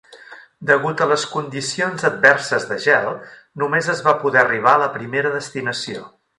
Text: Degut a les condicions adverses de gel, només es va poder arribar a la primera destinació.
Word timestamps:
Degut 0.69 1.03
a 1.03 1.07
les 1.11 1.25
condicions 1.33 2.07
adverses 2.09 2.67
de 2.71 2.79
gel, 2.87 3.07
només 3.65 3.93
es 3.97 4.03
va 4.09 4.17
poder 4.25 4.43
arribar 4.45 4.77
a 4.79 4.85
la 4.87 4.93
primera 4.99 5.37
destinació. 5.41 6.13